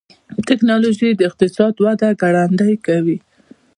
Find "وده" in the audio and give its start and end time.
1.85-2.07